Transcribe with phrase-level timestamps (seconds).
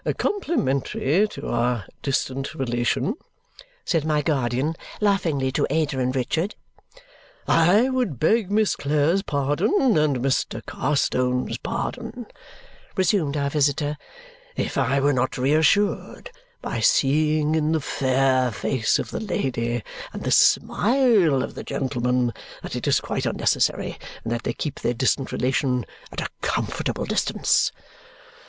[0.17, 3.13] "Complimentary to our distant relation!"
[3.85, 6.55] said my guardian laughingly to Ada and Richard.
[7.47, 10.65] "I would beg Miss Clare's pardon and Mr.
[10.65, 12.25] Carstone's pardon,"
[12.95, 13.95] resumed our visitor,
[14.55, 16.31] "if I were not reassured
[16.63, 19.83] by seeing in the fair face of the lady
[20.13, 22.33] and the smile of the gentleman
[22.63, 27.05] that it is quite unnecessary and that they keep their distant relation at a comfortable
[27.05, 27.71] distance."